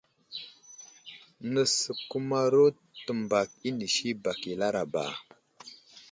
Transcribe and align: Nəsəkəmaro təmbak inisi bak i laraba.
Nəsəkəmaro 1.51 2.65
təmbak 3.05 3.49
inisi 3.69 4.09
bak 4.23 4.39
i 4.51 4.53
laraba. 4.59 5.05